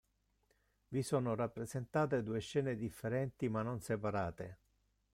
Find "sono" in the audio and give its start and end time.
1.03-1.35